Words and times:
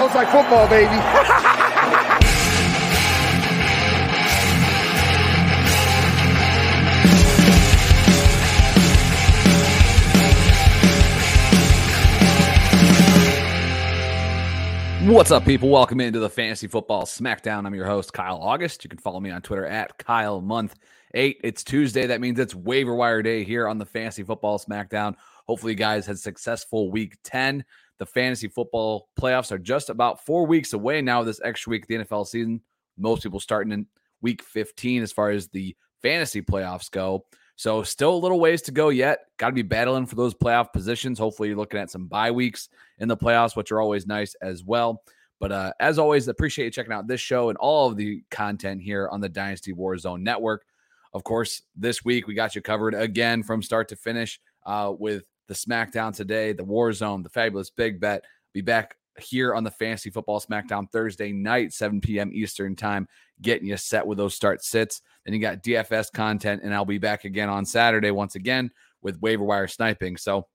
Sounds 0.00 0.14
like 0.14 0.30
football, 0.30 0.66
baby. 0.66 0.86
What's 15.12 15.30
up, 15.30 15.44
people? 15.44 15.68
Welcome 15.68 16.00
into 16.00 16.18
the 16.18 16.30
Fantasy 16.30 16.66
Football 16.66 17.02
Smackdown. 17.02 17.66
I'm 17.66 17.74
your 17.74 17.84
host, 17.84 18.14
Kyle 18.14 18.38
August. 18.38 18.82
You 18.82 18.88
can 18.88 18.98
follow 18.98 19.20
me 19.20 19.28
on 19.28 19.42
Twitter 19.42 19.66
at 19.66 19.98
Kyle 19.98 20.40
Month 20.40 20.76
Eight. 21.12 21.42
It's 21.44 21.62
Tuesday. 21.62 22.06
That 22.06 22.22
means 22.22 22.38
it's 22.38 22.54
waiver 22.54 22.94
wire 22.94 23.20
day 23.20 23.44
here 23.44 23.68
on 23.68 23.76
the 23.76 23.84
Fantasy 23.84 24.22
Football 24.22 24.58
Smackdown. 24.58 25.16
Hopefully, 25.46 25.72
you 25.72 25.76
guys 25.76 26.06
had 26.06 26.18
successful 26.18 26.90
week 26.90 27.18
10. 27.22 27.66
The 28.00 28.06
fantasy 28.06 28.48
football 28.48 29.10
playoffs 29.20 29.52
are 29.52 29.58
just 29.58 29.90
about 29.90 30.24
four 30.24 30.46
weeks 30.46 30.72
away 30.72 31.02
now. 31.02 31.22
This 31.22 31.38
extra 31.44 31.68
week 31.68 31.86
the 31.86 31.96
NFL 31.96 32.26
season. 32.26 32.62
Most 32.96 33.22
people 33.22 33.40
starting 33.40 33.72
in 33.74 33.86
week 34.22 34.42
15 34.42 35.02
as 35.02 35.12
far 35.12 35.30
as 35.30 35.48
the 35.48 35.76
fantasy 36.00 36.40
playoffs 36.40 36.90
go. 36.90 37.26
So, 37.56 37.82
still 37.82 38.14
a 38.14 38.16
little 38.16 38.40
ways 38.40 38.62
to 38.62 38.72
go 38.72 38.88
yet. 38.88 39.26
Got 39.36 39.48
to 39.48 39.54
be 39.54 39.60
battling 39.60 40.06
for 40.06 40.14
those 40.14 40.32
playoff 40.32 40.72
positions. 40.72 41.18
Hopefully, 41.18 41.50
you're 41.50 41.58
looking 41.58 41.78
at 41.78 41.90
some 41.90 42.06
bye 42.06 42.30
weeks 42.30 42.70
in 43.00 43.06
the 43.06 43.18
playoffs, 43.18 43.54
which 43.54 43.70
are 43.70 43.82
always 43.82 44.06
nice 44.06 44.34
as 44.40 44.64
well. 44.64 45.02
But 45.38 45.52
uh, 45.52 45.72
as 45.78 45.98
always, 45.98 46.26
appreciate 46.26 46.64
you 46.64 46.70
checking 46.70 46.94
out 46.94 47.06
this 47.06 47.20
show 47.20 47.50
and 47.50 47.58
all 47.58 47.90
of 47.90 47.98
the 47.98 48.24
content 48.30 48.80
here 48.80 49.10
on 49.12 49.20
the 49.20 49.28
Dynasty 49.28 49.74
Warzone 49.74 50.22
Network. 50.22 50.64
Of 51.12 51.22
course, 51.22 51.60
this 51.76 52.02
week 52.02 52.26
we 52.26 52.32
got 52.32 52.54
you 52.54 52.62
covered 52.62 52.94
again 52.94 53.42
from 53.42 53.62
start 53.62 53.88
to 53.88 53.96
finish 53.96 54.40
uh, 54.64 54.94
with 54.98 55.24
the 55.50 55.56
SmackDown 55.56 56.14
today, 56.14 56.52
the 56.52 56.64
Warzone, 56.64 57.24
the 57.24 57.28
fabulous 57.28 57.70
Big 57.70 58.00
Bet. 58.00 58.24
Be 58.54 58.60
back 58.60 58.94
here 59.18 59.52
on 59.52 59.64
the 59.64 59.70
Fantasy 59.72 60.08
Football 60.08 60.40
SmackDown 60.40 60.90
Thursday 60.92 61.32
night, 61.32 61.72
7 61.72 62.00
p.m. 62.00 62.30
Eastern 62.32 62.76
Time, 62.76 63.08
getting 63.42 63.66
you 63.66 63.76
set 63.76 64.06
with 64.06 64.16
those 64.16 64.32
start 64.32 64.62
sits. 64.62 65.02
Then 65.26 65.34
you 65.34 65.40
got 65.40 65.64
DFS 65.64 66.12
content, 66.12 66.62
and 66.62 66.72
I'll 66.72 66.84
be 66.84 66.98
back 66.98 67.24
again 67.24 67.48
on 67.48 67.66
Saturday 67.66 68.12
once 68.12 68.36
again 68.36 68.70
with 69.02 69.20
waiver 69.20 69.42
wire 69.42 69.66
sniping. 69.66 70.16
So 70.16 70.46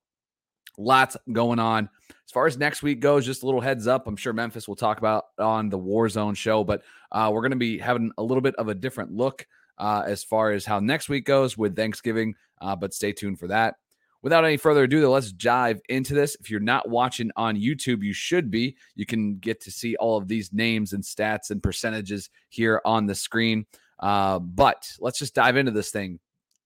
lots 0.78 1.14
going 1.30 1.58
on. 1.58 1.90
As 2.08 2.32
far 2.32 2.46
as 2.46 2.56
next 2.56 2.82
week 2.82 3.00
goes, 3.00 3.26
just 3.26 3.42
a 3.42 3.46
little 3.46 3.60
heads 3.60 3.86
up. 3.86 4.06
I'm 4.06 4.16
sure 4.16 4.32
Memphis 4.32 4.66
will 4.66 4.76
talk 4.76 4.96
about 4.96 5.24
on 5.38 5.68
the 5.68 5.78
Warzone 5.78 6.38
show, 6.38 6.64
but 6.64 6.82
uh, 7.12 7.30
we're 7.30 7.42
going 7.42 7.50
to 7.50 7.56
be 7.58 7.76
having 7.76 8.12
a 8.16 8.22
little 8.22 8.40
bit 8.40 8.54
of 8.56 8.68
a 8.68 8.74
different 8.74 9.12
look 9.12 9.46
uh, 9.76 10.04
as 10.06 10.24
far 10.24 10.52
as 10.52 10.64
how 10.64 10.80
next 10.80 11.10
week 11.10 11.26
goes 11.26 11.58
with 11.58 11.76
Thanksgiving. 11.76 12.34
Uh, 12.62 12.74
but 12.74 12.94
stay 12.94 13.12
tuned 13.12 13.38
for 13.38 13.48
that. 13.48 13.76
Without 14.26 14.44
any 14.44 14.56
further 14.56 14.82
ado, 14.82 15.00
though, 15.00 15.12
let's 15.12 15.30
dive 15.30 15.80
into 15.88 16.12
this. 16.12 16.36
If 16.40 16.50
you're 16.50 16.58
not 16.58 16.88
watching 16.88 17.30
on 17.36 17.54
YouTube, 17.54 18.02
you 18.02 18.12
should 18.12 18.50
be. 18.50 18.76
You 18.96 19.06
can 19.06 19.38
get 19.38 19.60
to 19.60 19.70
see 19.70 19.94
all 19.94 20.16
of 20.16 20.26
these 20.26 20.52
names 20.52 20.94
and 20.94 21.04
stats 21.04 21.52
and 21.52 21.62
percentages 21.62 22.28
here 22.48 22.82
on 22.84 23.06
the 23.06 23.14
screen. 23.14 23.66
Uh, 24.00 24.40
but 24.40 24.90
let's 24.98 25.20
just 25.20 25.36
dive 25.36 25.56
into 25.56 25.70
this 25.70 25.92
thing. 25.92 26.18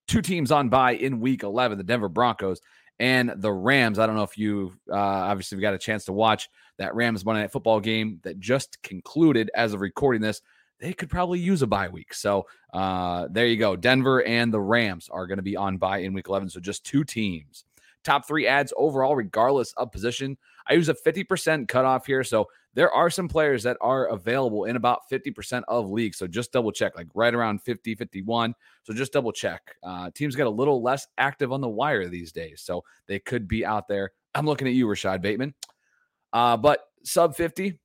Two 0.08 0.22
teams 0.22 0.50
on 0.50 0.70
bye 0.70 0.92
in 0.92 1.20
week 1.20 1.42
11 1.42 1.76
the 1.76 1.84
Denver 1.84 2.08
Broncos 2.08 2.62
and 2.98 3.30
the 3.36 3.52
Rams. 3.52 3.98
I 3.98 4.06
don't 4.06 4.16
know 4.16 4.22
if 4.22 4.38
you 4.38 4.72
uh, 4.90 4.96
obviously 4.96 5.60
got 5.60 5.74
a 5.74 5.78
chance 5.78 6.06
to 6.06 6.14
watch 6.14 6.48
that 6.78 6.94
Rams 6.94 7.26
Monday 7.26 7.42
Night 7.42 7.52
Football 7.52 7.80
game 7.80 8.20
that 8.22 8.40
just 8.40 8.82
concluded 8.82 9.50
as 9.54 9.74
of 9.74 9.82
recording 9.82 10.22
this. 10.22 10.40
They 10.80 10.94
could 10.94 11.10
probably 11.10 11.38
use 11.38 11.62
a 11.62 11.66
bye 11.66 11.88
week. 11.88 12.14
So 12.14 12.46
uh, 12.72 13.28
there 13.30 13.46
you 13.46 13.56
go. 13.56 13.76
Denver 13.76 14.24
and 14.24 14.52
the 14.52 14.60
Rams 14.60 15.08
are 15.10 15.26
going 15.26 15.36
to 15.36 15.42
be 15.42 15.56
on 15.56 15.76
bye 15.76 15.98
in 15.98 16.14
week 16.14 16.28
11. 16.28 16.48
So 16.48 16.60
just 16.60 16.84
two 16.84 17.04
teams. 17.04 17.64
Top 18.02 18.26
three 18.26 18.46
ads 18.46 18.72
overall, 18.76 19.14
regardless 19.14 19.74
of 19.74 19.92
position. 19.92 20.38
I 20.66 20.72
use 20.72 20.88
a 20.88 20.94
50% 20.94 21.68
cutoff 21.68 22.06
here. 22.06 22.24
So 22.24 22.48
there 22.72 22.90
are 22.90 23.10
some 23.10 23.28
players 23.28 23.62
that 23.64 23.76
are 23.80 24.06
available 24.06 24.64
in 24.64 24.76
about 24.76 25.00
50% 25.10 25.64
of 25.68 25.90
leagues. 25.90 26.16
So 26.16 26.26
just 26.26 26.52
double 26.52 26.72
check, 26.72 26.96
like 26.96 27.08
right 27.14 27.34
around 27.34 27.60
50, 27.62 27.94
51. 27.94 28.54
So 28.84 28.94
just 28.94 29.12
double 29.12 29.32
check. 29.32 29.60
Uh, 29.82 30.10
teams 30.14 30.34
get 30.34 30.46
a 30.46 30.50
little 30.50 30.82
less 30.82 31.06
active 31.18 31.52
on 31.52 31.60
the 31.60 31.68
wire 31.68 32.08
these 32.08 32.32
days. 32.32 32.62
So 32.64 32.84
they 33.06 33.18
could 33.18 33.46
be 33.46 33.66
out 33.66 33.86
there. 33.86 34.12
I'm 34.34 34.46
looking 34.46 34.68
at 34.68 34.74
you, 34.74 34.86
Rashad 34.86 35.20
Bateman. 35.20 35.52
Uh, 36.32 36.56
but 36.56 36.84
sub 37.02 37.34
50, 37.34 37.78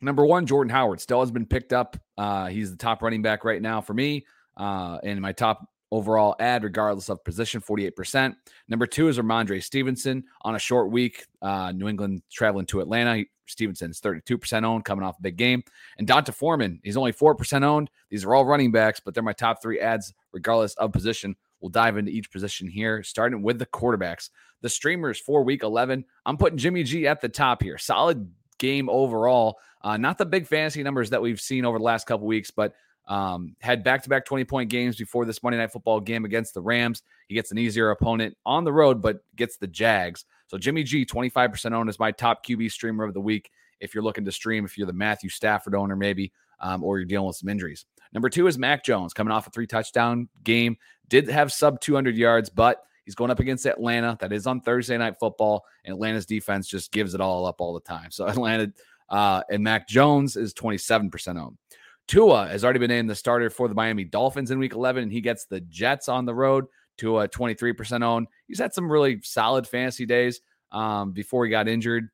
number 0.00 0.24
one, 0.24 0.46
Jordan 0.46 0.70
Howard 0.70 1.00
still 1.00 1.20
has 1.20 1.30
been 1.30 1.46
picked 1.46 1.72
up. 1.72 1.96
Uh, 2.16 2.46
he's 2.46 2.70
the 2.70 2.76
top 2.76 3.02
running 3.02 3.22
back 3.22 3.44
right 3.44 3.60
now 3.60 3.80
for 3.80 3.94
me. 3.94 4.26
Uh, 4.56 4.98
and 5.02 5.20
my 5.20 5.32
top 5.32 5.66
overall 5.92 6.36
ad, 6.38 6.64
regardless 6.64 7.08
of 7.08 7.22
position, 7.24 7.60
48%. 7.60 8.34
Number 8.68 8.86
two 8.86 9.08
is 9.08 9.18
Rhamondre 9.18 9.62
Stevenson 9.62 10.24
on 10.42 10.54
a 10.54 10.58
short 10.58 10.90
week. 10.90 11.26
Uh, 11.42 11.72
New 11.72 11.88
England 11.88 12.22
traveling 12.30 12.66
to 12.66 12.80
Atlanta. 12.80 13.24
Stevenson's 13.46 14.00
32% 14.00 14.64
owned, 14.64 14.84
coming 14.84 15.04
off 15.04 15.18
a 15.18 15.22
big 15.22 15.36
game. 15.36 15.62
And 15.98 16.06
D'Onta 16.06 16.32
Foreman, 16.32 16.80
he's 16.84 16.96
only 16.96 17.12
4% 17.12 17.64
owned. 17.64 17.90
These 18.08 18.24
are 18.24 18.34
all 18.34 18.44
running 18.44 18.70
backs, 18.70 19.00
but 19.00 19.12
they're 19.12 19.24
my 19.24 19.32
top 19.32 19.60
three 19.60 19.80
ads, 19.80 20.14
regardless 20.32 20.74
of 20.74 20.92
position. 20.92 21.34
We'll 21.60 21.70
dive 21.70 21.96
into 21.96 22.12
each 22.12 22.30
position 22.30 22.68
here, 22.68 23.02
starting 23.02 23.42
with 23.42 23.58
the 23.58 23.66
quarterbacks. 23.66 24.30
The 24.62 24.68
streamers 24.68 25.18
for 25.18 25.42
week 25.42 25.62
11. 25.62 26.04
I'm 26.24 26.36
putting 26.36 26.58
Jimmy 26.58 26.84
G 26.84 27.06
at 27.06 27.20
the 27.20 27.28
top 27.28 27.62
here. 27.62 27.76
Solid 27.76 28.30
game 28.60 28.88
overall. 28.88 29.58
Uh, 29.82 29.96
not 29.96 30.18
the 30.18 30.26
big 30.26 30.46
fantasy 30.46 30.84
numbers 30.84 31.10
that 31.10 31.20
we've 31.20 31.40
seen 31.40 31.64
over 31.64 31.78
the 31.78 31.84
last 31.84 32.06
couple 32.06 32.28
weeks, 32.28 32.52
but 32.52 32.74
um, 33.08 33.56
had 33.60 33.82
back 33.82 34.04
to 34.04 34.08
back 34.08 34.24
20 34.24 34.44
point 34.44 34.70
games 34.70 34.96
before 34.96 35.24
this 35.24 35.42
Monday 35.42 35.58
Night 35.58 35.72
Football 35.72 35.98
game 35.98 36.24
against 36.24 36.54
the 36.54 36.60
Rams. 36.60 37.02
He 37.26 37.34
gets 37.34 37.50
an 37.50 37.58
easier 37.58 37.90
opponent 37.90 38.36
on 38.46 38.62
the 38.62 38.72
road, 38.72 39.02
but 39.02 39.24
gets 39.34 39.56
the 39.56 39.66
Jags. 39.66 40.24
So 40.46 40.58
Jimmy 40.58 40.84
G, 40.84 41.04
25% 41.04 41.72
owned, 41.72 41.90
is 41.90 41.98
my 41.98 42.12
top 42.12 42.46
QB 42.46 42.70
streamer 42.70 43.04
of 43.04 43.14
the 43.14 43.20
week. 43.20 43.50
If 43.80 43.94
you're 43.94 44.04
looking 44.04 44.24
to 44.26 44.32
stream, 44.32 44.64
if 44.64 44.78
you're 44.78 44.86
the 44.86 44.92
Matthew 44.92 45.30
Stafford 45.30 45.74
owner, 45.74 45.96
maybe, 45.96 46.32
um, 46.60 46.84
or 46.84 46.98
you're 46.98 47.06
dealing 47.06 47.26
with 47.26 47.36
some 47.36 47.48
injuries. 47.48 47.86
Number 48.12 48.28
two 48.28 48.46
is 48.46 48.58
Mac 48.58 48.84
Jones 48.84 49.12
coming 49.12 49.32
off 49.32 49.46
a 49.46 49.50
three 49.50 49.66
touchdown 49.66 50.28
game. 50.44 50.76
Did 51.08 51.28
have 51.28 51.52
sub 51.52 51.80
200 51.80 52.16
yards, 52.16 52.50
but 52.50 52.84
he's 53.10 53.16
going 53.16 53.32
up 53.32 53.40
against 53.40 53.66
Atlanta. 53.66 54.16
That 54.20 54.32
is 54.32 54.46
on 54.46 54.60
Thursday 54.60 54.96
night 54.96 55.16
football. 55.18 55.64
And 55.84 55.94
Atlanta's 55.94 56.26
defense 56.26 56.68
just 56.68 56.92
gives 56.92 57.12
it 57.12 57.20
all 57.20 57.44
up 57.44 57.60
all 57.60 57.74
the 57.74 57.80
time. 57.80 58.12
So 58.12 58.24
Atlanta 58.28 58.72
uh, 59.08 59.42
and 59.50 59.64
Mac 59.64 59.88
Jones 59.88 60.36
is 60.36 60.54
27% 60.54 61.42
owned. 61.42 61.58
Tua 62.06 62.46
has 62.46 62.62
already 62.62 62.78
been 62.78 62.88
named 62.88 63.10
the 63.10 63.16
starter 63.16 63.50
for 63.50 63.66
the 63.66 63.74
Miami 63.74 64.04
Dolphins 64.04 64.52
in 64.52 64.60
week 64.60 64.74
11, 64.74 65.02
and 65.02 65.12
he 65.12 65.20
gets 65.20 65.46
the 65.46 65.60
Jets 65.62 66.08
on 66.08 66.24
the 66.24 66.34
road. 66.34 66.66
Tua 66.98 67.28
23% 67.28 68.04
owned. 68.04 68.28
He's 68.46 68.60
had 68.60 68.72
some 68.72 68.90
really 68.90 69.20
solid 69.24 69.66
fantasy 69.66 70.06
days 70.06 70.40
um, 70.70 71.10
before 71.10 71.44
he 71.44 71.50
got 71.50 71.66
injured. 71.66 72.08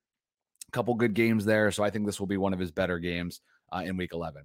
A 0.68 0.70
couple 0.70 0.94
good 0.94 1.12
games 1.12 1.44
there. 1.44 1.70
So 1.70 1.84
I 1.84 1.90
think 1.90 2.06
this 2.06 2.18
will 2.18 2.26
be 2.26 2.38
one 2.38 2.54
of 2.54 2.58
his 2.58 2.70
better 2.70 2.98
games 2.98 3.42
uh, 3.70 3.82
in 3.84 3.98
week 3.98 4.14
11. 4.14 4.44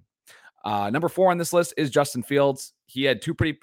Uh, 0.66 0.90
number 0.90 1.08
four 1.08 1.32
on 1.32 1.38
this 1.38 1.54
list 1.54 1.74
is 1.78 1.90
Justin 1.90 2.24
Fields. 2.24 2.74
He 2.88 3.04
had 3.04 3.22
two 3.22 3.34
pretty 3.34 3.58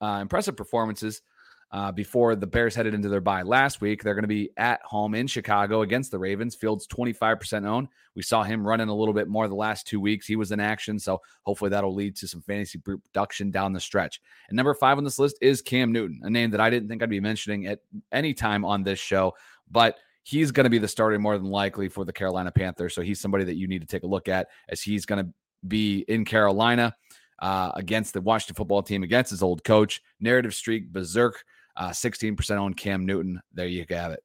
uh, 0.00 0.18
impressive 0.22 0.56
performances 0.56 1.20
uh, 1.70 1.92
before 1.92 2.34
the 2.34 2.46
Bears 2.46 2.74
headed 2.74 2.94
into 2.94 3.08
their 3.08 3.20
bye 3.20 3.42
last 3.42 3.80
week. 3.80 4.02
They're 4.02 4.14
going 4.14 4.22
to 4.22 4.28
be 4.28 4.50
at 4.56 4.80
home 4.82 5.14
in 5.14 5.26
Chicago 5.26 5.82
against 5.82 6.10
the 6.10 6.18
Ravens. 6.18 6.54
Fields 6.54 6.86
25% 6.86 7.66
owned. 7.66 7.88
We 8.14 8.22
saw 8.22 8.42
him 8.42 8.66
running 8.66 8.88
a 8.88 8.94
little 8.94 9.12
bit 9.12 9.28
more 9.28 9.48
the 9.48 9.54
last 9.54 9.86
two 9.86 10.00
weeks. 10.00 10.26
He 10.26 10.36
was 10.36 10.50
in 10.50 10.60
action. 10.60 10.98
So 10.98 11.20
hopefully 11.42 11.70
that'll 11.70 11.94
lead 11.94 12.16
to 12.16 12.28
some 12.28 12.40
fantasy 12.40 12.78
production 12.78 13.50
down 13.50 13.72
the 13.72 13.80
stretch. 13.80 14.20
And 14.48 14.56
number 14.56 14.74
five 14.74 14.96
on 14.96 15.04
this 15.04 15.18
list 15.18 15.36
is 15.42 15.60
Cam 15.60 15.92
Newton, 15.92 16.20
a 16.22 16.30
name 16.30 16.50
that 16.52 16.60
I 16.60 16.70
didn't 16.70 16.88
think 16.88 17.02
I'd 17.02 17.10
be 17.10 17.20
mentioning 17.20 17.66
at 17.66 17.80
any 18.12 18.32
time 18.32 18.64
on 18.64 18.82
this 18.82 18.98
show, 18.98 19.34
but 19.70 19.98
he's 20.22 20.50
going 20.50 20.64
to 20.64 20.70
be 20.70 20.78
the 20.78 20.88
starter 20.88 21.18
more 21.18 21.36
than 21.36 21.50
likely 21.50 21.88
for 21.88 22.04
the 22.04 22.12
Carolina 22.12 22.50
Panthers. 22.50 22.94
So 22.94 23.02
he's 23.02 23.20
somebody 23.20 23.44
that 23.44 23.56
you 23.56 23.68
need 23.68 23.82
to 23.82 23.86
take 23.86 24.04
a 24.04 24.06
look 24.08 24.28
at 24.28 24.48
as 24.70 24.80
he's 24.80 25.04
going 25.04 25.24
to 25.24 25.32
be 25.66 26.00
in 26.08 26.24
Carolina. 26.24 26.94
Uh, 27.40 27.70
against 27.76 28.14
the 28.14 28.20
Washington 28.20 28.56
football 28.56 28.82
team, 28.82 29.04
against 29.04 29.30
his 29.30 29.44
old 29.44 29.62
coach. 29.62 30.02
Narrative 30.18 30.52
streak, 30.52 30.92
berserk. 30.92 31.44
Uh, 31.78 31.90
16% 31.90 32.60
on 32.60 32.74
Cam 32.74 33.06
Newton. 33.06 33.40
There 33.54 33.68
you 33.68 33.86
have 33.90 34.10
it. 34.10 34.22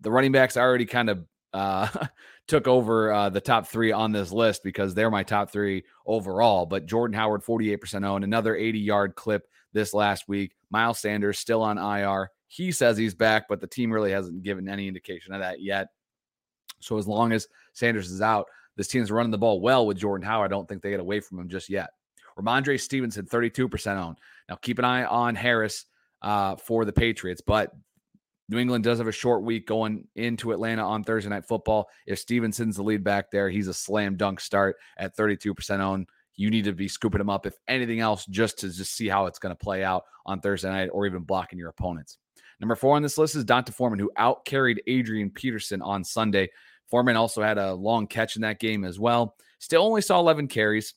The 0.00 0.10
running 0.10 0.32
backs 0.32 0.56
already 0.56 0.86
kind 0.86 1.10
of 1.10 1.24
uh, 1.52 1.88
took 2.46 2.68
over 2.68 3.12
uh, 3.12 3.28
the 3.28 3.40
top 3.40 3.66
three 3.66 3.90
on 3.90 4.12
this 4.12 4.30
list 4.30 4.62
because 4.62 4.94
they're 4.94 5.10
my 5.10 5.24
top 5.24 5.50
three 5.50 5.82
overall. 6.06 6.64
But 6.64 6.86
Jordan 6.86 7.16
Howard, 7.16 7.42
48% 7.42 8.06
owned, 8.06 8.22
another 8.22 8.54
80 8.54 8.78
yard 8.78 9.14
clip 9.16 9.48
this 9.72 9.92
last 9.92 10.28
week. 10.28 10.52
Miles 10.70 11.00
Sanders 11.00 11.38
still 11.38 11.60
on 11.60 11.76
IR. 11.76 12.30
He 12.46 12.70
says 12.70 12.96
he's 12.96 13.14
back, 13.14 13.46
but 13.48 13.60
the 13.60 13.66
team 13.66 13.90
really 13.90 14.12
hasn't 14.12 14.42
given 14.42 14.68
any 14.68 14.86
indication 14.86 15.34
of 15.34 15.40
that 15.40 15.60
yet. 15.60 15.88
So 16.80 16.98
as 16.98 17.08
long 17.08 17.32
as 17.32 17.48
Sanders 17.72 18.12
is 18.12 18.20
out, 18.20 18.46
this 18.76 18.88
team's 18.88 19.10
running 19.10 19.32
the 19.32 19.38
ball 19.38 19.60
well 19.60 19.86
with 19.86 19.96
Jordan 19.96 20.26
Howard. 20.26 20.52
I 20.52 20.54
don't 20.54 20.68
think 20.68 20.82
they 20.82 20.90
get 20.90 21.00
away 21.00 21.18
from 21.18 21.40
him 21.40 21.48
just 21.48 21.68
yet. 21.68 21.90
Rhamondre 22.38 22.80
Stevenson, 22.80 23.26
32% 23.26 23.96
owned. 23.96 24.18
Now 24.48 24.56
keep 24.56 24.78
an 24.78 24.84
eye 24.84 25.04
on 25.04 25.34
Harris 25.34 25.86
uh, 26.24 26.56
for 26.56 26.84
the 26.84 26.92
Patriots. 26.92 27.42
But 27.42 27.72
New 28.48 28.58
England 28.58 28.82
does 28.82 28.98
have 28.98 29.06
a 29.06 29.12
short 29.12 29.44
week 29.44 29.66
going 29.66 30.08
into 30.16 30.52
Atlanta 30.52 30.82
on 30.82 31.04
Thursday 31.04 31.30
Night 31.30 31.46
Football. 31.46 31.88
If 32.06 32.18
Stevenson's 32.18 32.76
the 32.76 32.82
lead 32.82 33.04
back 33.04 33.30
there, 33.30 33.48
he's 33.48 33.68
a 33.68 33.74
slam 33.74 34.16
dunk 34.16 34.40
start 34.40 34.76
at 34.98 35.16
32% 35.16 35.80
owned. 35.80 36.08
You 36.36 36.50
need 36.50 36.64
to 36.64 36.72
be 36.72 36.88
scooping 36.88 37.20
him 37.20 37.30
up, 37.30 37.46
if 37.46 37.54
anything 37.68 38.00
else, 38.00 38.26
just 38.26 38.58
to 38.58 38.68
just 38.68 38.94
see 38.94 39.06
how 39.06 39.26
it's 39.26 39.38
going 39.38 39.54
to 39.54 39.64
play 39.64 39.84
out 39.84 40.04
on 40.26 40.40
Thursday 40.40 40.68
night 40.68 40.90
or 40.92 41.06
even 41.06 41.22
blocking 41.22 41.58
your 41.58 41.68
opponents. 41.68 42.18
Number 42.58 42.74
four 42.74 42.96
on 42.96 43.02
this 43.02 43.18
list 43.18 43.36
is 43.36 43.44
D'Onta 43.44 43.72
Foreman, 43.72 43.98
who 43.98 44.10
out 44.16 44.44
carried 44.44 44.82
Adrian 44.86 45.30
Peterson 45.30 45.80
on 45.82 46.02
Sunday. 46.02 46.50
Foreman 46.88 47.16
also 47.16 47.42
had 47.42 47.58
a 47.58 47.74
long 47.74 48.06
catch 48.06 48.36
in 48.36 48.42
that 48.42 48.58
game 48.58 48.84
as 48.84 48.98
well. 48.98 49.36
Still 49.58 49.82
only 49.82 50.00
saw 50.00 50.18
11 50.18 50.48
carries. 50.48 50.94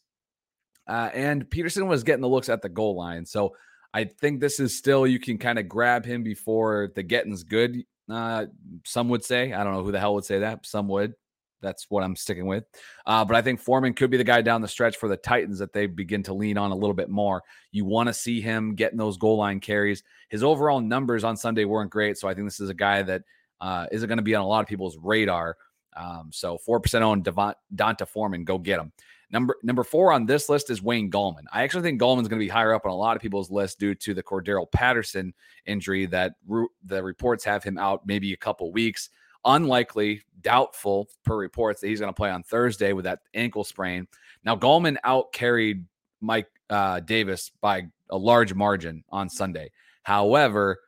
Uh, 0.88 1.10
and 1.14 1.50
Peterson 1.50 1.88
was 1.88 2.04
getting 2.04 2.22
the 2.22 2.30
looks 2.30 2.50
at 2.50 2.62
the 2.62 2.70
goal 2.70 2.96
line. 2.96 3.26
So 3.26 3.54
I 3.98 4.04
think 4.04 4.40
this 4.40 4.60
is 4.60 4.78
still, 4.78 5.08
you 5.08 5.20
can 5.20 5.40
kind 5.40 5.58
of 5.58 5.68
grab 5.68 6.06
him 6.06 6.22
before 6.22 6.92
the 6.94 7.02
getting's 7.02 7.44
good. 7.44 7.84
Uh, 8.08 8.46
some 8.86 9.10
would 9.10 9.26
say, 9.26 9.54
I 9.54 9.64
don't 9.64 9.74
know 9.74 9.84
who 9.84 9.92
the 9.92 10.00
hell 10.00 10.14
would 10.14 10.24
say 10.24 10.38
that. 10.38 10.68
Some 10.68 10.88
would. 10.90 11.16
That's 11.64 11.88
what 11.90 12.04
I'm 12.04 12.16
sticking 12.16 12.46
with. 12.46 12.66
Uh, 13.08 13.26
but 13.26 13.36
I 13.36 13.42
think 13.42 13.60
Foreman 13.60 13.96
could 13.96 14.12
be 14.12 14.18
the 14.18 14.24
guy 14.24 14.44
down 14.44 14.62
the 14.62 14.68
stretch 14.68 14.98
for 14.98 15.10
the 15.10 15.18
Titans 15.18 15.58
that 15.58 15.74
they 15.74 15.88
begin 15.88 16.22
to 16.24 16.36
lean 16.36 16.60
on 16.60 16.70
a 16.70 16.76
little 16.76 16.94
bit 16.94 17.10
more. 17.10 17.42
You 17.72 17.86
want 17.86 18.06
to 18.06 18.14
see 18.14 18.40
him 18.40 18.76
getting 18.76 19.00
those 19.00 19.18
goal 19.18 19.38
line 19.38 19.60
carries. 19.60 20.04
His 20.30 20.44
overall 20.44 20.80
numbers 20.80 21.24
on 21.24 21.36
Sunday 21.36 21.66
weren't 21.66 21.90
great. 21.90 22.20
So 22.20 22.28
I 22.28 22.36
think 22.36 22.46
this 22.46 22.60
is 22.60 22.70
a 22.70 22.76
guy 22.76 23.02
that 23.02 23.24
uh, 23.60 23.88
not 23.92 24.08
going 24.08 24.18
to 24.18 24.24
be 24.24 24.36
on 24.36 24.44
a 24.44 24.48
lot 24.48 24.62
of 24.62 24.68
people's 24.68 25.00
radar. 25.02 25.58
Um, 25.96 26.30
so 26.32 26.60
4% 26.70 27.02
on 27.04 27.24
Devont, 27.24 27.56
Donta 27.74 28.08
Foreman, 28.08 28.44
go 28.44 28.60
get 28.60 28.80
him. 28.80 28.92
Number 29.30 29.58
number 29.62 29.84
four 29.84 30.14
on 30.14 30.26
this 30.26 30.48
list 30.48 30.70
is 30.70 30.82
Wayne 30.82 31.12
Gallman. 31.12 31.44
I 31.52 31.64
actually 31.64 31.84
think 31.84 32.02
Gallman's 32.02 32.30
going 32.30 32.40
to 32.40 32.46
be 32.46 32.50
higher 32.50 32.74
up 32.74 32.86
on 32.86 32.92
a 32.92 32.96
lot 32.96 33.16
of 33.16 33.22
people's 33.22 33.52
list 33.52 33.78
due 33.78 33.94
to 33.96 34.14
the 34.14 34.24
Cordarrelle 34.24 34.72
Patterson 34.72 35.34
injury 35.66 36.06
that 36.08 36.34
re- 36.48 36.68
the 36.86 37.04
reports 37.04 37.44
have 37.44 37.64
him 37.64 37.78
out 37.78 38.08
maybe 38.08 38.32
a 38.32 38.38
couple 38.38 38.72
weeks 38.72 39.10
unlikely, 39.48 40.22
doubtful 40.42 41.10
per 41.24 41.36
reports 41.36 41.82
that 41.82 41.88
he's 41.88 42.00
going 42.00 42.12
to 42.12 42.16
play 42.16 42.30
on 42.30 42.44
Thursday 42.44 42.94
with 42.94 43.06
that 43.06 43.20
ankle 43.34 43.64
sprain. 43.64 44.08
Now, 44.44 44.56
Gallman 44.56 44.98
out 45.04 45.32
carried 45.34 45.86
Mike 46.22 46.48
uh, 46.70 47.00
Davis 47.00 47.52
by 47.62 47.88
a 48.10 48.18
large 48.18 48.54
margin 48.54 49.04
on 49.10 49.30
Sunday. 49.30 49.72
However, 50.04 50.80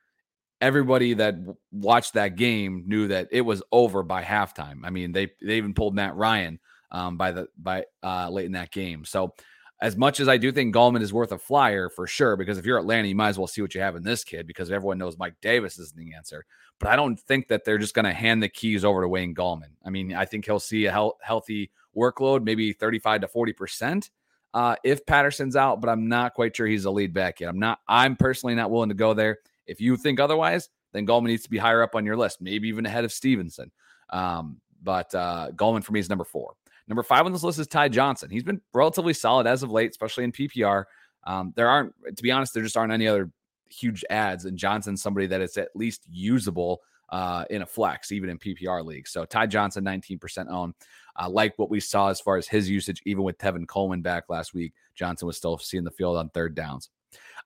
everybody 0.62 1.14
that 1.16 1.36
watched 1.72 2.14
that 2.14 2.36
game 2.36 2.84
knew 2.86 3.08
that 3.08 3.30
it 3.32 3.42
was 3.42 3.64
over 3.72 4.04
by 4.04 4.24
halftime. 4.24 4.82
I 4.84 4.90
mean, 4.90 5.14
they 5.14 5.28
they 5.42 5.58
even 5.58 5.74
pulled 5.74 5.96
Matt 5.96 6.16
Ryan 6.16 6.60
um, 6.92 7.18
by 7.18 7.32
the 7.32 7.48
by 7.58 7.86
uh, 8.04 8.30
late 8.30 8.46
in 8.46 8.54
that 8.54 8.72
game. 8.72 9.06
So 9.06 9.34
as 9.82 9.96
much 9.96 10.20
as 10.20 10.28
I 10.28 10.38
do 10.38 10.52
think 10.52 10.76
Gallman 10.76 11.02
is 11.02 11.14
worth 11.14 11.32
a 11.32 11.38
flyer 11.38 11.90
for 11.90 12.06
sure, 12.06 12.36
because 12.36 12.58
if 12.58 12.66
you're 12.66 12.78
Atlanta, 12.78 13.08
you 13.08 13.16
might 13.16 13.30
as 13.30 13.38
well 13.38 13.48
see 13.48 13.62
what 13.62 13.74
you 13.74 13.82
have 13.82 13.96
in 13.96 14.04
this 14.04 14.24
kid 14.24 14.46
because 14.46 14.72
everyone 14.72 14.98
knows 14.98 15.18
Mike 15.18 15.36
Davis 15.42 15.80
isn't 15.80 15.98
the 15.98 16.14
answer. 16.14 16.46
But 16.80 16.90
I 16.90 16.96
don't 16.96 17.20
think 17.20 17.48
that 17.48 17.64
they're 17.64 17.78
just 17.78 17.94
going 17.94 18.06
to 18.06 18.14
hand 18.14 18.44
the 18.44 18.50
keys 18.50 18.84
over 18.84 19.02
to 19.02 19.08
Wayne 19.08 19.34
Gallman. 19.34 19.72
I 19.86 19.90
mean, 19.90 20.14
I 20.14 20.26
think 20.26 20.46
he'll 20.46 20.60
see 20.60 20.86
a 20.86 20.94
he- 20.94 21.12
healthy 21.22 21.72
workload, 21.96 22.44
maybe 22.44 22.74
35 22.74 23.22
to 23.22 23.28
40% 23.28 24.10
uh, 24.54 24.76
if 24.84 25.06
Patterson's 25.06 25.56
out, 25.56 25.82
but 25.82 25.90
I'm 25.90 26.08
not 26.08 26.34
quite 26.34 26.56
sure 26.56 26.66
he's 26.66 26.86
a 26.86 26.92
lead 26.92 27.14
back 27.14 27.40
yet. 27.40 27.50
I'm 27.50 27.60
not, 27.60 27.80
I'm 27.88 28.16
personally 28.16 28.56
not 28.56 28.72
willing 28.72 28.90
to 28.90 28.96
go 28.96 29.14
there. 29.14 29.40
If 29.68 29.80
you 29.80 29.96
think 29.96 30.20
otherwise, 30.20 30.70
then 30.92 31.06
Gallman 31.06 31.28
needs 31.28 31.44
to 31.44 31.50
be 31.50 31.58
higher 31.58 31.84
up 31.84 31.96
on 31.96 32.06
your 32.06 32.18
list, 32.18 32.42
maybe 32.42 32.68
even 32.68 32.86
ahead 32.86 33.06
of 33.06 33.12
Stevenson. 33.12 33.72
Um, 34.10 34.60
but 34.82 35.14
uh, 35.14 35.52
Gallman 35.56 35.84
for 35.84 35.92
me 35.92 36.00
is 36.00 36.10
number 36.10 36.24
four. 36.24 36.56
Number 36.90 37.04
five 37.04 37.26
on 37.26 37.32
this 37.32 37.44
list 37.44 37.60
is 37.60 37.68
Ty 37.68 37.90
Johnson. 37.90 38.30
He's 38.32 38.44
been 38.44 38.60
relatively 38.74 39.14
solid 39.14 39.48
as 39.48 39.64
of 39.64 39.72
late, 39.72 39.92
especially 39.92 40.24
in 40.24 40.32
PPR. 40.32 40.86
Um, 41.26 41.54
there 41.56 41.70
aren't, 41.70 41.94
to 42.16 42.24
be 42.24 42.32
honest, 42.32 42.54
there 42.54 42.64
just 42.64 42.76
aren't 42.76 42.92
any 42.92 43.08
other 43.08 43.30
huge 43.70 44.04
ads, 44.10 44.46
and 44.46 44.58
Johnson's 44.58 45.02
somebody 45.02 45.28
that 45.28 45.42
is 45.42 45.56
at 45.58 45.70
least 45.76 46.06
usable 46.10 46.82
uh, 47.10 47.46
in 47.50 47.62
a 47.62 47.66
flex, 47.66 48.12
even 48.12 48.30
in 48.30 48.40
PPR 48.40 48.84
leagues. 48.84 49.12
So 49.12 49.26
Ty 49.26 49.48
Johnson, 49.48 49.84
19% 49.86 50.50
owned. 50.50 50.74
Uh, 51.20 51.30
like 51.30 51.54
what 51.58 51.70
we 51.70 51.80
saw 51.80 52.10
as 52.10 52.20
far 52.20 52.38
as 52.38 52.48
his 52.48 52.70
usage, 52.70 53.02
even 53.06 53.24
with 53.24 53.38
Tevin 53.38 53.68
Coleman 53.68 54.02
back 54.02 54.26
last 54.30 54.54
week, 54.54 54.74
Johnson 54.96 55.28
was 55.28 55.38
still 55.38 55.58
seeing 55.58 55.84
the 55.84 55.92
field 55.92 56.18
on 56.18 56.30
third 56.30 56.56
downs. 56.56 56.90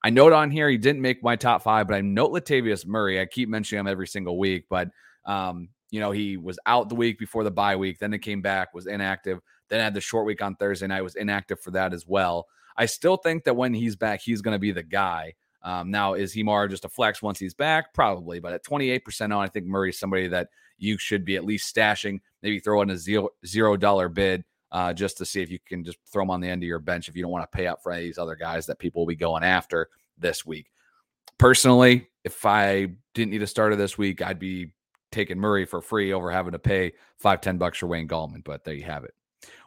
I 0.04 0.10
note 0.10 0.34
on 0.34 0.51
here 0.51 0.69
he 0.69 0.78
didn't 0.78 1.01
make 1.01 1.24
my 1.24 1.36
top 1.36 1.63
five, 1.63 1.88
but 1.88 1.95
I 1.95 2.01
note 2.01 2.31
Latavius 2.31 2.86
Murray. 2.86 3.19
I 3.19 3.25
keep 3.25 3.50
mentioning 3.50 3.80
him 3.80 3.88
every 3.88 4.07
single 4.07 4.38
week, 4.38 4.66
but 4.69 4.90
um, 5.25 5.69
you 5.94 6.00
know, 6.00 6.10
he 6.10 6.38
was 6.38 6.57
out 6.66 6.90
the 6.90 6.95
week 6.95 7.19
before 7.19 7.44
the 7.44 7.51
bye 7.51 7.75
week. 7.75 8.00
Then 8.00 8.16
it 8.16 8.24
came 8.24 8.42
back, 8.42 8.74
was 8.74 8.88
inactive. 8.88 9.40
Then 9.69 9.80
had 9.80 9.94
the 9.94 10.01
short 10.01 10.25
week 10.25 10.42
on 10.42 10.56
Thursday 10.56 10.88
night, 10.88 11.04
was 11.04 11.13
inactive 11.13 11.60
for 11.62 11.69
that 11.69 11.94
as 11.94 12.07
well. 12.07 12.48
I 12.75 12.88
still 12.88 13.16
think 13.16 13.44
that 13.44 13.56
when 13.56 13.75
he's 13.75 13.95
back, 13.95 14.19
he's 14.19 14.42
going 14.42 14.56
to 14.56 14.60
be 14.60 14.72
the 14.72 14.81
guy. 14.81 15.36
Um, 15.62 15.92
now, 15.92 16.16
is 16.16 16.34
he 16.34 16.42
more 16.42 16.68
just 16.68 16.84
a 16.84 16.90
flex 16.90 17.22
once 17.22 17.38
he's 17.38 17.54
back? 17.54 17.94
Probably, 17.94 18.40
but 18.40 18.54
at 18.54 18.66
28% 18.66 19.25
on, 19.25 19.34
I 19.34 19.48
think 19.48 19.68
Murray's 19.68 20.00
somebody 20.00 20.28
that 20.30 20.48
you 20.80 20.98
should 20.98 21.24
be 21.25 21.36
at 21.36 21.45
least 21.45 21.74
stashing, 21.74 22.22
maybe 22.42 22.60
throw 22.60 22.81
in 22.81 22.90
a 22.90 22.98
zero, 22.98 23.30
zero 23.45 23.78
dollar 23.78 24.10
bid 24.10 24.44
uh, 24.72 24.94
just 24.94 25.19
to 25.19 25.25
see 25.25 25.44
if 25.44 25.51
you 25.51 25.60
can 25.63 25.84
just 25.84 26.00
throw 26.12 26.24
him 26.24 26.31
on 26.31 26.42
the 26.42 26.50
end 26.50 26.63
of 26.63 26.68
your 26.68 26.80
bench 26.80 27.07
if 27.07 27.16
you 27.16 27.22
don't 27.22 27.31
want 27.31 27.44
to 27.44 27.56
pay 27.56 27.68
up 27.68 27.84
for 27.84 27.92
any 27.92 28.01
of 28.01 28.07
these 28.07 28.18
other 28.18 28.36
guys 28.36 28.66
that 28.66 28.80
people 28.80 29.04
will 29.04 29.07
be 29.07 29.16
going 29.16 29.44
after 29.44 29.90
this 30.18 30.44
week. 30.44 30.72
Personally, 31.38 32.07
if 32.24 32.48
I 32.48 32.88
didn't 33.13 33.30
need 33.30 33.44
a 33.44 33.48
starter 33.48 33.75
this 33.75 33.95
week, 33.95 34.24
I'd 34.24 34.40
be 34.40 34.74
taking 35.13 35.39
Murray 35.39 35.65
for 35.65 35.81
free 35.81 36.12
over 36.12 36.31
having 36.31 36.51
to 36.51 36.60
pay 36.60 36.94
five, 37.18 37.42
10 37.42 37.57
bucks 37.57 37.77
for 37.77 37.88
Wayne 37.88 38.07
Gallman, 38.07 38.44
but 38.44 38.63
there 38.63 38.74
you 38.74 38.83
have 38.83 39.04
it. 39.06 39.13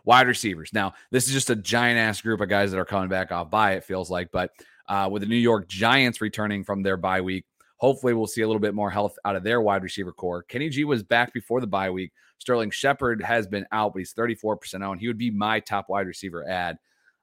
Wide 0.05 0.27
receivers. 0.27 0.71
Now, 0.73 0.95
this 1.11 1.27
is 1.27 1.33
just 1.33 1.51
a 1.51 1.57
giant 1.57 1.99
ass 1.99 2.21
group 2.21 2.41
of 2.41 2.49
guys 2.49 2.71
that 2.71 2.79
are 2.79 2.85
coming 2.85 3.09
back 3.09 3.33
off 3.33 3.51
bye, 3.51 3.73
it 3.73 3.85
feels 3.85 4.11
like, 4.11 4.31
but 4.31 4.51
uh, 4.89 5.09
with 5.11 5.23
the 5.23 5.29
New 5.29 5.37
York 5.37 5.69
Giants 5.69 6.21
returning 6.21 6.65
from 6.65 6.83
their 6.83 6.97
bye 6.97 7.21
week, 7.21 7.45
hopefully 7.77 8.15
we'll 8.15 8.27
see 8.27 8.43
a 8.43 8.47
little 8.47 8.61
bit 8.61 8.75
more 8.75 8.91
health 8.91 9.17
out 9.25 9.37
of 9.37 9.43
their 9.43 9.61
wide 9.61 9.83
receiver 9.83 10.13
core. 10.13 10.43
Kenny 10.43 10.69
G 10.69 10.85
was 10.85 11.03
back 11.03 11.33
before 11.33 11.61
the 11.61 11.67
bye 11.67 11.91
week. 11.91 12.13
Sterling 12.39 12.71
Shepard 12.71 13.23
has 13.23 13.47
been 13.47 13.67
out, 13.73 13.93
but 13.93 13.99
he's 13.99 14.15
34% 14.15 14.83
owned. 14.83 15.01
He 15.01 15.09
would 15.09 15.19
be 15.19 15.31
my 15.31 15.61
top 15.61 15.89
wide 15.89 16.07
receiver 16.07 16.49
ad. 16.49 16.79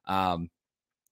Um, 0.06 0.50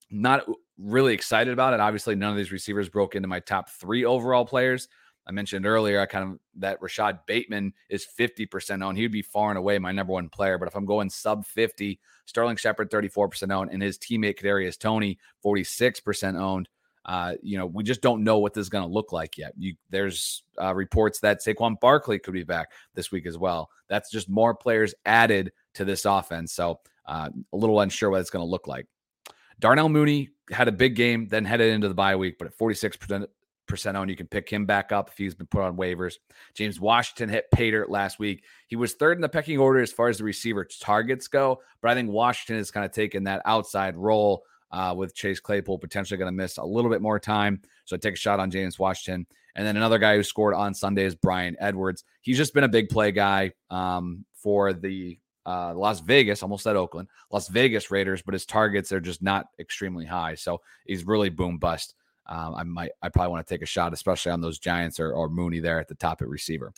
not 0.09 0.45
really 0.77 1.13
excited 1.13 1.53
about 1.53 1.73
it. 1.73 1.79
Obviously, 1.79 2.15
none 2.15 2.31
of 2.31 2.37
these 2.37 2.51
receivers 2.51 2.89
broke 2.89 3.15
into 3.15 3.27
my 3.27 3.39
top 3.39 3.69
three 3.69 4.03
overall 4.03 4.45
players. 4.45 4.87
I 5.27 5.31
mentioned 5.31 5.65
earlier, 5.65 6.00
I 6.00 6.06
kind 6.07 6.31
of 6.31 6.39
that 6.57 6.81
Rashad 6.81 7.19
Bateman 7.27 7.73
is 7.89 8.07
50% 8.19 8.83
owned. 8.83 8.97
He 8.97 9.03
would 9.03 9.12
be 9.12 9.21
far 9.21 9.50
and 9.50 9.57
away 9.57 9.77
my 9.79 9.91
number 9.91 10.13
one 10.13 10.29
player. 10.29 10.57
But 10.57 10.68
if 10.68 10.75
I'm 10.75 10.85
going 10.85 11.09
sub 11.09 11.45
50, 11.45 12.00
Sterling 12.25 12.56
Shepard 12.56 12.89
34% 12.89 13.53
owned, 13.53 13.71
and 13.71 13.81
his 13.81 13.97
teammate 13.97 14.39
Kadarius 14.39 14.79
Toney 14.79 15.19
46% 15.44 16.39
owned. 16.39 16.69
Uh, 17.03 17.33
you 17.41 17.57
know, 17.57 17.65
we 17.65 17.83
just 17.83 18.01
don't 18.01 18.23
know 18.23 18.38
what 18.38 18.53
this 18.53 18.62
is 18.62 18.69
going 18.69 18.88
to 18.88 18.94
look 18.94 19.12
like 19.12 19.38
yet. 19.38 19.53
You, 19.57 19.73
there's 19.89 20.44
uh, 20.62 20.73
reports 20.75 21.19
that 21.21 21.41
Saquon 21.41 21.79
Barkley 21.79 22.19
could 22.19 22.33
be 22.33 22.44
back 22.44 22.71
this 22.94 23.12
week 23.12 23.25
as 23.25 23.39
well. 23.39 23.69
That's 23.89 24.12
just 24.12 24.29
more 24.29 24.53
players 24.53 24.94
added 25.06 25.51
to 25.75 25.85
this 25.85 26.06
offense. 26.06 26.53
So 26.53 26.79
uh, 27.07 27.29
a 27.53 27.57
little 27.57 27.79
unsure 27.79 28.12
what 28.12 28.21
it's 28.21 28.29
going 28.29 28.45
to 28.45 28.50
look 28.50 28.67
like. 28.67 28.85
Darnell 29.59 29.89
Mooney 29.89 30.29
had 30.51 30.67
a 30.67 30.71
big 30.71 30.95
game, 30.95 31.27
then 31.27 31.45
headed 31.45 31.74
into 31.74 31.88
the 31.88 31.94
bye 31.94 32.15
week, 32.15 32.38
but 32.38 32.47
at 32.47 32.57
46% 32.57 33.25
percent 33.71 33.97
owned. 33.97 34.09
You 34.09 34.15
can 34.15 34.27
pick 34.27 34.47
him 34.50 34.65
back 34.65 34.91
up 34.91 35.09
if 35.09 35.18
he's 35.18 35.33
been 35.33 35.47
put 35.47 35.63
on 35.63 35.77
waivers. 35.77 36.15
James 36.53 36.79
Washington 36.79 37.29
hit 37.29 37.50
Pater 37.51 37.88
last 37.89 38.19
week. 38.19 38.44
He 38.68 38.75
was 38.75 38.94
third 38.94 39.18
in 39.18 39.21
the 39.21 39.29
pecking 39.29 39.57
order 39.57 39.79
as 39.79 39.91
far 39.91 40.09
as 40.09 40.19
the 40.19 40.23
receiver 40.23 40.68
targets 40.79 41.27
go, 41.27 41.62
but 41.81 41.89
I 41.89 41.95
think 41.95 42.12
Washington 42.12 42.57
has 42.57 42.69
kind 42.69 42.86
of 42.86 42.91
taken 42.91 43.24
that 43.24 43.41
outside 43.45 43.98
role 43.98 44.43
uh, 44.72 44.93
with 44.95 45.15
Chase 45.15 45.39
Claypool 45.39 45.79
potentially 45.79 46.17
going 46.17 46.31
to 46.31 46.31
miss 46.31 46.57
a 46.57 46.63
little 46.63 46.91
bit 46.91 47.01
more 47.01 47.19
time. 47.19 47.62
So 47.86 47.98
take 47.98 48.13
a 48.13 48.17
shot 48.17 48.39
on 48.39 48.51
James 48.51 48.77
Washington. 48.77 49.25
And 49.55 49.67
then 49.67 49.75
another 49.75 49.98
guy 49.98 50.15
who 50.15 50.24
scored 50.24 50.53
on 50.53 50.74
Sunday 50.74 51.03
is 51.03 51.15
Bryan 51.15 51.57
Edwards. 51.60 52.03
He's 52.22 52.38
just 52.38 52.53
been 52.53 52.63
a 52.63 52.69
big 52.69 52.89
play 52.89 53.12
guy 53.12 53.51
um, 53.69 54.25
for 54.36 54.72
the 54.72 55.19
uh, 55.45 55.74
Las 55.75 56.00
Vegas, 56.00 56.43
almost 56.43 56.67
at 56.67 56.75
Oakland, 56.75 57.10
Las 57.31 57.50
Vegas 57.50 57.91
Raiders, 57.91 58.22
but 58.22 58.34
his 58.34 58.45
targets 58.45 58.91
are 58.91 59.01
just 59.01 59.22
not 59.22 59.48
extremely 59.60 60.05
high. 60.05 60.36
So 60.36 60.62
he's 60.86 61.05
really 61.05 61.29
boom 61.29 61.57
bust 61.57 61.95
um, 62.27 62.55
I 62.55 62.63
might, 62.63 62.91
I 63.01 63.09
probably 63.09 63.31
want 63.31 63.45
to 63.45 63.53
take 63.53 63.61
a 63.61 63.67
shot, 63.67 63.93
especially 63.93 64.31
on 64.31 64.41
those 64.41 64.59
Giants 64.59 64.99
or, 64.99 65.13
or 65.13 65.29
Mooney 65.29 65.59
there 65.59 65.79
at 65.79 65.87
the 65.87 65.95
top 65.95 66.21
at 66.21 66.27
receiver. 66.27 66.73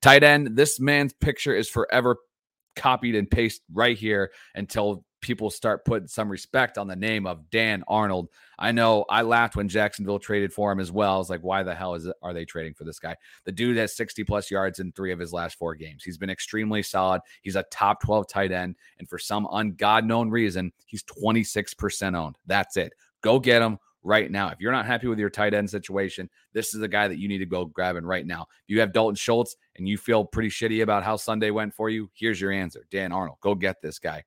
Tight 0.00 0.22
end, 0.22 0.56
this 0.56 0.80
man's 0.80 1.12
picture 1.12 1.54
is 1.54 1.68
forever 1.68 2.18
copied 2.74 3.14
and 3.14 3.30
pasted 3.30 3.64
right 3.72 3.96
here 3.96 4.30
until 4.54 5.04
people 5.22 5.50
start 5.50 5.84
putting 5.84 6.06
some 6.06 6.28
respect 6.28 6.78
on 6.78 6.86
the 6.86 6.94
name 6.94 7.26
of 7.26 7.50
Dan 7.50 7.82
Arnold. 7.88 8.28
I 8.58 8.70
know 8.70 9.04
I 9.08 9.22
laughed 9.22 9.56
when 9.56 9.68
Jacksonville 9.68 10.18
traded 10.18 10.52
for 10.52 10.70
him 10.70 10.78
as 10.78 10.92
well. 10.92 11.14
I 11.14 11.18
was 11.18 11.30
like, 11.30 11.40
why 11.40 11.62
the 11.62 11.74
hell 11.74 11.94
is 11.94 12.06
it, 12.06 12.14
are 12.22 12.32
they 12.32 12.44
trading 12.44 12.74
for 12.74 12.84
this 12.84 12.98
guy? 12.98 13.16
The 13.44 13.52
dude 13.52 13.76
has 13.76 13.96
60 13.96 14.24
plus 14.24 14.50
yards 14.50 14.78
in 14.78 14.92
three 14.92 15.12
of 15.12 15.18
his 15.18 15.32
last 15.32 15.58
four 15.58 15.74
games. 15.74 16.04
He's 16.04 16.18
been 16.18 16.30
extremely 16.30 16.82
solid. 16.82 17.22
He's 17.42 17.56
a 17.56 17.64
top 17.70 18.02
12 18.02 18.28
tight 18.28 18.52
end. 18.52 18.76
And 18.98 19.08
for 19.08 19.18
some 19.18 19.46
ungod 19.46 20.04
known 20.04 20.30
reason, 20.30 20.72
he's 20.86 21.02
26% 21.02 22.14
owned. 22.14 22.36
That's 22.46 22.76
it. 22.76 22.92
Go 23.22 23.40
get 23.40 23.62
him 23.62 23.78
right 24.06 24.30
now. 24.30 24.48
If 24.48 24.60
you're 24.60 24.72
not 24.72 24.86
happy 24.86 25.08
with 25.08 25.18
your 25.18 25.28
tight 25.28 25.52
end 25.52 25.68
situation, 25.68 26.30
this 26.52 26.74
is 26.74 26.82
a 26.82 26.88
guy 26.88 27.08
that 27.08 27.18
you 27.18 27.28
need 27.28 27.38
to 27.38 27.46
go 27.46 27.64
grabbing 27.64 28.04
right 28.04 28.24
now. 28.24 28.42
If 28.42 28.68
you 28.68 28.80
have 28.80 28.92
Dalton 28.92 29.16
Schultz 29.16 29.56
and 29.76 29.88
you 29.88 29.98
feel 29.98 30.24
pretty 30.24 30.48
shitty 30.48 30.82
about 30.82 31.02
how 31.02 31.16
Sunday 31.16 31.50
went 31.50 31.74
for 31.74 31.90
you, 31.90 32.08
here's 32.14 32.40
your 32.40 32.52
answer. 32.52 32.86
Dan 32.90 33.12
Arnold, 33.12 33.38
go 33.40 33.54
get 33.54 33.82
this 33.82 33.98
guy. 33.98 34.24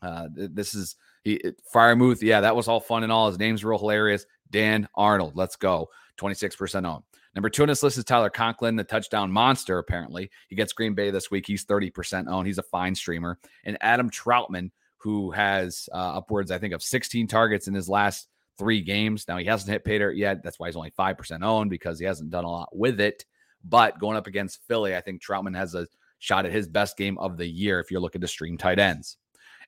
Uh, 0.00 0.28
this 0.34 0.74
is 0.74 0.96
he 1.24 1.42
Freiermuth. 1.74 2.22
Yeah, 2.22 2.40
that 2.42 2.54
was 2.54 2.68
all 2.68 2.80
fun 2.80 3.02
and 3.02 3.10
all. 3.10 3.28
His 3.28 3.38
name's 3.38 3.64
real 3.64 3.78
hilarious. 3.78 4.24
Dan 4.50 4.88
Arnold. 4.94 5.32
Let's 5.34 5.56
go. 5.56 5.88
26% 6.18 6.88
on. 6.88 7.02
Number 7.34 7.50
two 7.50 7.62
on 7.62 7.68
this 7.68 7.82
list 7.82 7.98
is 7.98 8.04
Tyler 8.04 8.30
Conklin, 8.30 8.76
the 8.76 8.84
touchdown 8.84 9.30
monster, 9.30 9.78
apparently. 9.78 10.30
He 10.48 10.56
gets 10.56 10.72
Green 10.72 10.94
Bay 10.94 11.10
this 11.10 11.30
week. 11.30 11.44
He's 11.46 11.66
30% 11.66 12.28
owned. 12.28 12.46
He's 12.46 12.58
a 12.58 12.62
fine 12.62 12.94
streamer. 12.94 13.38
And 13.64 13.76
Adam 13.82 14.08
Trautman, 14.08 14.70
who 14.98 15.32
has 15.32 15.88
uh, 15.92 16.16
upwards, 16.16 16.50
I 16.50 16.58
think, 16.58 16.72
of 16.72 16.82
16 16.82 17.26
targets 17.26 17.68
in 17.68 17.74
his 17.74 17.88
last 17.90 18.28
three 18.58 18.80
games. 18.80 19.26
Now 19.28 19.38
he 19.38 19.44
hasn't 19.44 19.70
hit 19.70 19.84
pay 19.84 19.98
dirt 19.98 20.16
yet. 20.16 20.42
That's 20.42 20.58
why 20.58 20.68
he's 20.68 20.76
only 20.76 20.92
5% 20.92 21.42
owned 21.42 21.70
because 21.70 21.98
he 21.98 22.04
hasn't 22.04 22.30
done 22.30 22.44
a 22.44 22.50
lot 22.50 22.68
with 22.72 23.00
it. 23.00 23.24
But 23.64 23.98
going 23.98 24.16
up 24.16 24.26
against 24.26 24.60
Philly, 24.68 24.94
I 24.94 25.00
think 25.00 25.22
Trautman 25.22 25.56
has 25.56 25.74
a 25.74 25.86
shot 26.18 26.46
at 26.46 26.52
his 26.52 26.68
best 26.68 26.96
game 26.96 27.18
of 27.18 27.36
the 27.36 27.46
year 27.46 27.80
if 27.80 27.90
you're 27.90 28.00
looking 28.00 28.20
to 28.20 28.28
stream 28.28 28.56
tight 28.56 28.78
ends. 28.78 29.16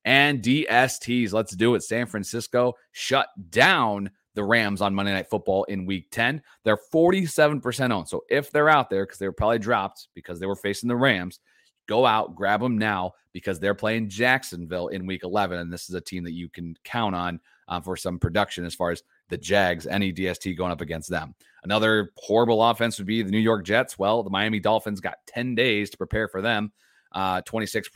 And 0.04 0.42
DSTs, 0.42 1.32
let's 1.32 1.54
do 1.54 1.74
it. 1.74 1.82
San 1.82 2.06
Francisco 2.06 2.74
shut 2.92 3.28
down 3.50 4.10
the 4.34 4.44
Rams 4.44 4.80
on 4.80 4.94
Monday 4.94 5.12
Night 5.12 5.28
Football 5.28 5.64
in 5.64 5.84
week 5.84 6.10
10. 6.12 6.40
They're 6.64 6.78
47% 6.94 7.90
owned. 7.90 8.08
So 8.08 8.22
if 8.30 8.52
they're 8.52 8.68
out 8.68 8.88
there, 8.88 9.04
because 9.04 9.18
they 9.18 9.26
were 9.26 9.32
probably 9.32 9.58
dropped 9.58 10.08
because 10.14 10.38
they 10.38 10.46
were 10.46 10.56
facing 10.56 10.88
the 10.88 10.96
Rams, 10.96 11.40
go 11.88 12.06
out, 12.06 12.36
grab 12.36 12.60
them 12.60 12.78
now 12.78 13.12
because 13.32 13.58
they're 13.58 13.74
playing 13.74 14.08
Jacksonville 14.08 14.88
in 14.88 15.06
week 15.06 15.24
11. 15.24 15.58
And 15.58 15.72
this 15.72 15.88
is 15.88 15.94
a 15.94 16.00
team 16.00 16.22
that 16.24 16.34
you 16.34 16.48
can 16.48 16.76
count 16.84 17.16
on 17.16 17.40
uh, 17.68 17.80
for 17.80 17.96
some 17.96 18.18
production 18.18 18.64
as 18.64 18.74
far 18.74 18.90
as 18.90 19.02
the 19.28 19.36
Jags, 19.36 19.86
any 19.86 20.12
DST 20.12 20.56
going 20.56 20.72
up 20.72 20.80
against 20.80 21.10
them. 21.10 21.34
Another 21.62 22.10
horrible 22.16 22.62
offense 22.62 22.98
would 22.98 23.06
be 23.06 23.22
the 23.22 23.30
New 23.30 23.38
York 23.38 23.64
Jets. 23.64 23.98
Well, 23.98 24.22
the 24.22 24.30
Miami 24.30 24.58
Dolphins 24.58 25.00
got 25.00 25.18
10 25.26 25.54
days 25.54 25.90
to 25.90 25.98
prepare 25.98 26.28
for 26.28 26.40
them. 26.40 26.72
Uh, 27.12 27.40
26 27.42 27.90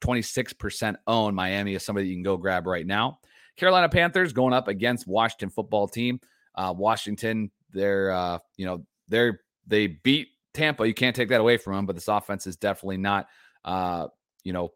26% 0.00 0.96
own 1.06 1.34
Miami 1.34 1.74
is 1.74 1.82
somebody 1.82 2.08
you 2.08 2.14
can 2.14 2.22
go 2.22 2.36
grab 2.36 2.66
right 2.66 2.86
now. 2.86 3.18
Carolina 3.56 3.88
Panthers 3.88 4.32
going 4.32 4.52
up 4.52 4.68
against 4.68 5.06
Washington 5.06 5.50
football 5.50 5.88
team. 5.88 6.20
Uh, 6.54 6.72
Washington, 6.76 7.50
they're 7.72 8.10
uh, 8.12 8.38
you 8.56 8.66
know 8.66 8.86
they're 9.08 9.40
they 9.66 9.88
beat 9.88 10.28
Tampa. 10.54 10.86
You 10.86 10.94
can't 10.94 11.16
take 11.16 11.28
that 11.30 11.40
away 11.40 11.56
from 11.56 11.74
them, 11.74 11.86
but 11.86 11.96
this 11.96 12.08
offense 12.08 12.46
is 12.46 12.56
definitely 12.56 12.98
not 12.98 13.26
uh, 13.64 14.06
you 14.44 14.52
know 14.52 14.72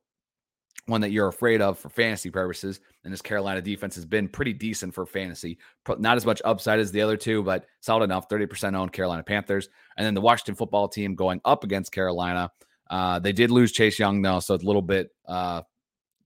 one 0.86 1.00
that 1.00 1.10
you're 1.10 1.28
afraid 1.28 1.60
of 1.60 1.78
for 1.78 1.88
fantasy 1.88 2.30
purposes. 2.30 2.80
And 3.04 3.12
this 3.12 3.22
Carolina 3.22 3.60
defense 3.60 3.94
has 3.94 4.04
been 4.04 4.28
pretty 4.28 4.52
decent 4.52 4.94
for 4.94 5.06
fantasy. 5.06 5.58
Not 5.98 6.16
as 6.16 6.26
much 6.26 6.42
upside 6.44 6.80
as 6.80 6.90
the 6.90 7.02
other 7.02 7.16
two, 7.16 7.42
but 7.42 7.66
solid 7.80 8.04
enough. 8.04 8.28
30% 8.28 8.74
owned 8.74 8.92
Carolina 8.92 9.22
Panthers. 9.22 9.68
And 9.96 10.04
then 10.04 10.14
the 10.14 10.20
Washington 10.20 10.54
football 10.54 10.88
team 10.88 11.14
going 11.14 11.40
up 11.44 11.64
against 11.64 11.92
Carolina. 11.92 12.50
Uh, 12.90 13.18
they 13.18 13.32
did 13.32 13.50
lose 13.50 13.72
Chase 13.72 13.98
Young, 13.98 14.22
though. 14.22 14.40
So 14.40 14.54
it's 14.54 14.64
a 14.64 14.66
little 14.66 14.82
bit 14.82 15.10
uh, 15.26 15.62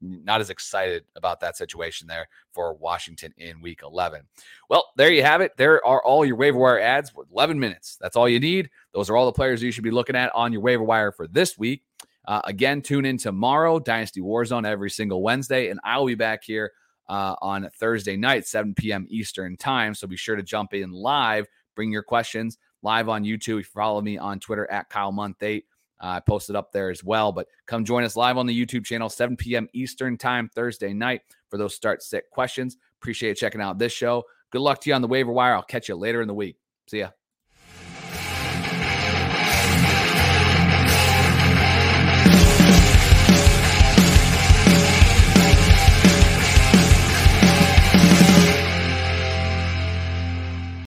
not 0.00 0.40
as 0.40 0.50
excited 0.50 1.04
about 1.14 1.40
that 1.40 1.56
situation 1.56 2.06
there 2.06 2.28
for 2.52 2.75
Washington 2.75 3.32
in 3.38 3.60
week 3.60 3.80
11. 3.82 4.22
Well, 4.68 4.86
there 4.96 5.10
you 5.10 5.22
have 5.22 5.40
it. 5.40 5.52
There 5.56 5.84
are 5.86 6.02
all 6.02 6.25
your 6.25 6.36
waiver 6.36 6.58
wire 6.58 6.80
ads 6.80 7.10
for 7.10 7.25
11 7.32 7.58
minutes. 7.58 7.96
That's 8.00 8.16
all 8.16 8.28
you 8.28 8.40
need. 8.40 8.70
Those 8.92 9.10
are 9.10 9.16
all 9.16 9.26
the 9.26 9.32
players 9.32 9.62
you 9.62 9.70
should 9.70 9.84
be 9.84 9.90
looking 9.90 10.16
at 10.16 10.34
on 10.34 10.52
your 10.52 10.62
waiver 10.62 10.82
wire 10.82 11.12
for 11.12 11.26
this 11.26 11.58
week. 11.58 11.82
Uh, 12.26 12.40
again, 12.45 12.83
tune 12.83 13.04
in 13.04 13.16
tomorrow, 13.16 13.78
Dynasty 13.78 14.21
Warzone, 14.21 14.66
every 14.66 14.90
single 14.90 15.23
Wednesday, 15.23 15.68
and 15.68 15.78
I'll 15.85 16.06
be 16.06 16.14
back 16.14 16.42
here 16.45 16.73
uh, 17.09 17.37
on 17.40 17.68
Thursday 17.78 18.16
night, 18.16 18.47
7 18.47 18.75
p.m. 18.75 19.06
Eastern 19.09 19.56
Time. 19.56 19.95
So 19.95 20.06
be 20.06 20.16
sure 20.16 20.37
to 20.37 20.42
jump 20.42 20.75
in 20.75 20.90
live, 20.90 21.47
bring 21.75 21.92
your 21.92 22.02
questions 22.02 22.59
live 22.83 23.09
on 23.09 23.25
YouTube. 23.25 23.61
If 23.61 23.66
you 23.66 23.73
follow 23.75 24.00
me 24.00 24.18
on 24.18 24.40
Twitter 24.40 24.71
at 24.71 24.88
Kyle 24.88 25.12
Month 25.12 25.42
8, 25.42 25.64
uh, 26.02 26.06
I 26.06 26.21
posted 26.21 26.56
up 26.56 26.73
there 26.73 26.90
as 26.90 27.02
well. 27.02 27.33
But 27.33 27.47
come 27.66 27.85
join 27.85 28.04
us 28.04 28.16
live 28.16 28.38
on 28.38 28.47
the 28.47 28.66
YouTube 28.66 28.85
channel, 28.85 29.09
7 29.09 29.37
p.m. 29.37 29.68
Eastern 29.73 30.16
Time, 30.16 30.50
Thursday 30.54 30.92
night, 30.92 31.23
for 31.49 31.59
those 31.59 31.75
start 31.75 32.02
sit 32.02 32.25
questions. 32.30 32.76
Appreciate 33.00 33.37
checking 33.37 33.61
out 33.61 33.78
this 33.78 33.92
show. 33.92 34.25
Good 34.50 34.61
luck 34.61 34.80
to 34.83 34.90
you 34.90 34.95
on 34.95 35.02
the 35.02 35.09
waiver 35.09 35.33
wire. 35.33 35.54
I'll 35.54 35.62
catch 35.62 35.88
you 35.88 35.97
later 35.97 36.23
in 36.23 36.28
the 36.28 36.35
week. 36.35 36.56
See 36.88 37.00
ya. 37.00 37.11